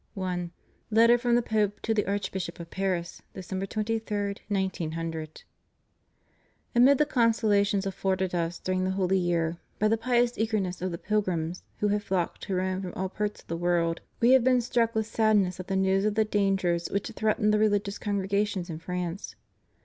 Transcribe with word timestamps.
I. 0.19 0.49
Letter 0.89 1.19
from 1.19 1.35
the 1.35 1.43
Pope 1.43 1.79
to 1.81 1.93
the 1.93 2.07
Archbishop 2.07 2.59
of 2.59 2.71
Paris, 2.71 3.21
December 3.35 3.67
23, 3.67 4.29
1900. 4.47 5.43
Amid 6.73 6.97
the 6.97 7.05
consolations 7.05 7.85
afforded 7.85 8.33
Us 8.33 8.57
during 8.57 8.83
the 8.83 8.89
Holy 8.97 9.19
Year 9.19 9.59
by 9.77 9.87
the 9.87 9.99
pious 9.99 10.35
eagerness 10.39 10.81
of 10.81 10.89
the 10.89 10.97
pilgrims 10.97 11.61
who 11.81 11.89
have 11.89 12.03
flocked 12.03 12.41
to 12.45 12.55
Rome 12.55 12.81
from 12.81 12.95
all 12.95 13.09
parts 13.09 13.41
of 13.43 13.47
the 13.47 13.55
world, 13.57 14.01
We 14.19 14.31
have 14.31 14.43
been 14.43 14.61
struck 14.61 14.95
with 14.95 15.05
sadness 15.05 15.59
at 15.59 15.67
the 15.67 15.75
news 15.75 16.03
of 16.05 16.15
the 16.15 16.25
dangers 16.25 16.89
which 16.89 17.09
threaten 17.11 17.51
the 17.51 17.59
religious 17.59 17.99
congregations 17.99 18.71
in 18.71 18.79
France. 18.79 19.35